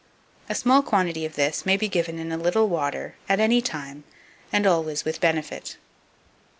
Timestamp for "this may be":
1.35-1.87